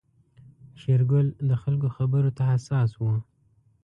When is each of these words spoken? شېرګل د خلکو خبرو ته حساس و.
شېرګل 0.79 1.27
د 1.49 1.51
خلکو 1.61 1.87
خبرو 1.97 2.31
ته 2.37 2.43
حساس 2.51 2.91
و. 2.99 3.03